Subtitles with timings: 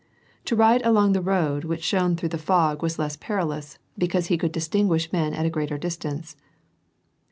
[0.45, 4.37] To ride along the road which shone through the fog was less perilous, because he
[4.39, 6.35] could distinguish men at a greater distance.